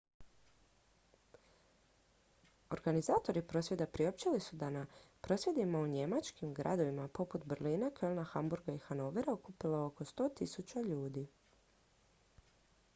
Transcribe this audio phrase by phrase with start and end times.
[2.77, 4.85] organizatori prosvjeda priopćili su da se na
[5.27, 11.27] prosvjedima u njemačkim gradovima poput berlina kölna hamburga i hanovera okupilo oko 100.000 ljudi